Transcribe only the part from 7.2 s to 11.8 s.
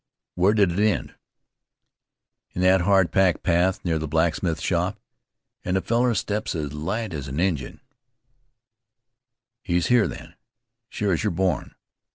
an Injun." "He's here, then, sure as you're born.